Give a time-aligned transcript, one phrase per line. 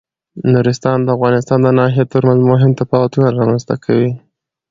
[0.53, 4.11] نورستان د افغانستان د ناحیو ترمنځ مهم تفاوتونه رامنځ ته کوي.